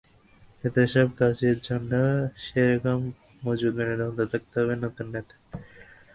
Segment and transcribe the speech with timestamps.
[0.63, 1.91] এত সব কাজের জন্য
[2.45, 2.99] সে রকম
[3.43, 5.39] মজবুত মেরুদণ্ড থাকতে হবে নতুন নেতার।